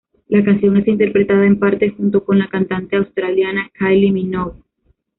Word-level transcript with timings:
La 0.29 0.43
canción 0.43 0.77
es 0.77 0.87
interpretada 0.87 1.45
en 1.45 1.59
parte 1.59 1.91
junto 1.91 2.25
con 2.25 2.39
la 2.39 2.47
cantante 2.49 2.95
australiana 2.95 3.69
Kylie 3.77 4.11
Minogue. 4.11 4.63